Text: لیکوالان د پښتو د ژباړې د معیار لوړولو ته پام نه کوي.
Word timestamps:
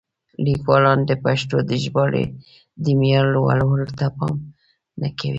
لیکوالان 0.45 0.99
د 1.09 1.11
پښتو 1.23 1.57
د 1.69 1.71
ژباړې 1.83 2.25
د 2.83 2.85
معیار 2.99 3.25
لوړولو 3.33 3.87
ته 3.99 4.05
پام 4.17 4.35
نه 5.01 5.09
کوي. 5.17 5.29